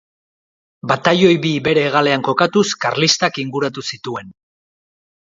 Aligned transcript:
Batailoi 0.91 1.33
bi 1.43 1.51
bere 1.67 1.83
hegalean 1.89 2.25
kokatuz, 2.29 2.63
karlistak 2.85 3.37
inguratu 3.43 3.85
zituen. 3.97 4.33